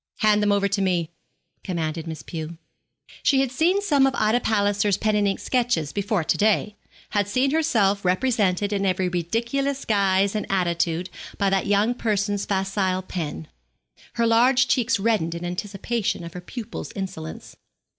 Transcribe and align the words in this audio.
'Hand 0.21 0.41
them 0.41 0.51
over 0.51 0.67
to 0.67 0.81
me,' 0.81 1.11
commanded 1.63 2.07
Miss 2.07 2.23
Pew. 2.23 2.57
She 3.21 3.39
had 3.41 3.51
seen 3.51 3.83
some 3.83 4.07
of 4.07 4.15
Ida 4.17 4.39
Palliser's 4.39 4.97
pen 4.97 5.15
and 5.15 5.27
ink 5.27 5.39
sketches 5.39 5.93
before 5.93 6.23
to 6.23 6.37
day 6.39 6.75
had 7.11 7.27
seen 7.27 7.51
herself 7.51 8.03
represented 8.03 8.73
in 8.73 8.83
every 8.83 9.07
ridiculous 9.09 9.85
guise 9.85 10.33
and 10.33 10.47
attitude 10.51 11.11
by 11.37 11.51
that 11.51 11.67
young 11.67 11.93
person's 11.93 12.45
facile 12.47 13.03
pen. 13.03 13.47
Her 14.13 14.25
large 14.25 14.67
cheeks 14.67 14.99
reddened 14.99 15.35
in 15.35 15.45
anticipation 15.45 16.23
of 16.23 16.33
her 16.33 16.41
pupil's 16.41 16.91
insolence. 16.93 17.55